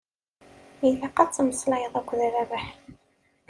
Ilaq 0.87 1.17
ad 1.21 1.29
temmeslayeḍ 1.31 1.93
akked 1.99 2.19
Rabaḥ. 2.33 2.65